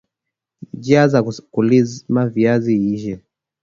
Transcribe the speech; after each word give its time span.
Njia 0.73 1.07
za 1.07 1.19
kulima 1.53 2.25
viazi 2.25 2.73
lishe 2.83 3.15